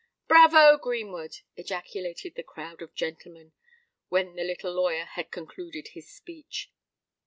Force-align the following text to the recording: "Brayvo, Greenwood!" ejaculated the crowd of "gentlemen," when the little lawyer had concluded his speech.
"Brayvo, 0.27 0.79
Greenwood!" 0.81 1.41
ejaculated 1.55 2.33
the 2.33 2.41
crowd 2.41 2.81
of 2.81 2.95
"gentlemen," 2.95 3.51
when 4.09 4.33
the 4.33 4.43
little 4.43 4.73
lawyer 4.73 5.05
had 5.05 5.29
concluded 5.29 5.89
his 5.89 6.09
speech. 6.09 6.71